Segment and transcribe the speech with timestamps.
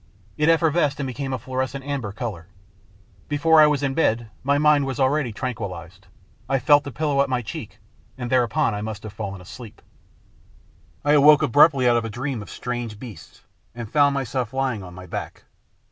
[0.35, 2.47] It effervesced, and became a fluorescent amber colour.
[3.29, 6.07] Before I was in bed my mind was already tran quillised.
[6.49, 7.77] I felt the pillow at my cheek,
[8.17, 9.79] and there upon I must have fallen asleep.
[11.05, 13.43] I awoke abruptly out of a dream of strange beasts,
[13.75, 15.43] and found myself lying on my back.